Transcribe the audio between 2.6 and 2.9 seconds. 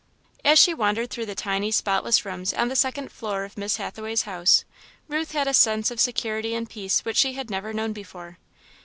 the